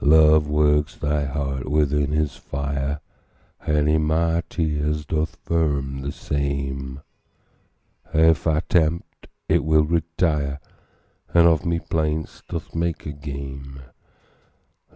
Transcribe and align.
Love 0.00 0.48
works 0.48 0.96
thy 0.96 1.24
heart 1.24 1.70
within 1.70 2.10
his 2.10 2.34
fire, 2.34 3.00
And 3.64 3.88
in 3.88 4.02
my 4.02 4.42
tears 4.50 5.06
doth 5.06 5.36
firm 5.44 6.00
the 6.00 6.10
same; 6.10 7.00
And 8.12 8.22
if 8.30 8.44
I 8.44 8.58
tempt, 8.58 9.28
it 9.48 9.62
will 9.64 9.84
retire, 9.84 10.58
And 11.32 11.46
of 11.46 11.64
my 11.64 11.78
plaints 11.78 12.42
doth 12.48 12.74
make 12.74 13.06
a 13.06 13.12
game. 13.12 13.82